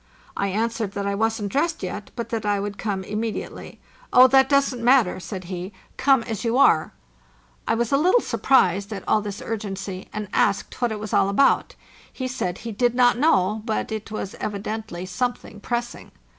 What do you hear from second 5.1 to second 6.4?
said he; "come THE JOURNEY